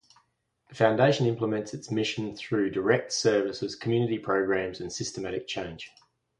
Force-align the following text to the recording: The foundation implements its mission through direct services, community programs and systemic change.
The 0.69 0.73
foundation 0.73 1.27
implements 1.27 1.75
its 1.75 1.91
mission 1.91 2.35
through 2.35 2.71
direct 2.71 3.11
services, 3.13 3.75
community 3.75 4.17
programs 4.17 4.79
and 4.81 4.91
systemic 4.91 5.45
change. 5.45 5.91